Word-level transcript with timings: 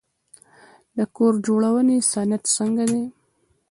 د 0.97 0.99
کور 1.15 1.33
جوړونې 1.45 1.97
صنعت 2.13 2.43
څنګه 2.57 2.83
دی؟ 2.91 3.03